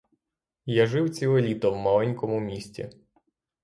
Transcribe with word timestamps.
Я 0.65 0.85
жив 0.87 1.09
ціле 1.09 1.41
літо 1.41 1.71
в 1.71 1.77
маленькому 1.77 2.39
місті. 2.39 2.89